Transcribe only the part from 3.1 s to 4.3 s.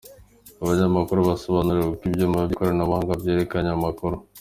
byerekana amakuru.